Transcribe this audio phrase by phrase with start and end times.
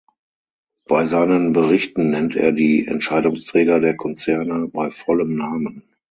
[0.87, 5.87] Bei seinen Berichten nennt er die Entscheidungsträger der Konzerne bei vollem Namen.